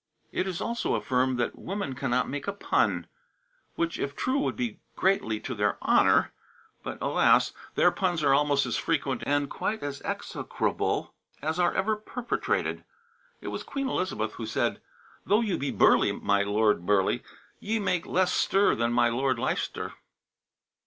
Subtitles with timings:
[0.31, 3.05] It is also affirmed that "women cannot make a pun,"
[3.75, 6.31] which, if true, would be greatly to their honor.
[6.81, 7.53] But, alas!
[7.75, 12.83] their puns are almost as frequent and quite as execrable as are ever perpetrated.
[13.41, 14.81] It was Queen Elizabeth who said:
[15.23, 17.19] "Though ye be burly, my Lord Burleigh,
[17.59, 19.93] ye make less stir than my Lord Leicester."